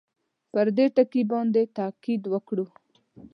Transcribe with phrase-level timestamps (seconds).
[0.51, 2.65] پر دې ټکي باندې تاءکید وکړو.